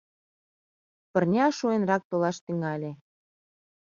Пырня 1.11 1.47
шуэнрак 1.57 2.03
толаш 2.09 2.37
тӱҥале. 2.45 2.91